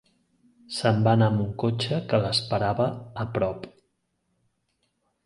[0.77, 2.87] Se'n va anar amb un cotxe que l'esperava
[3.25, 3.69] a prop.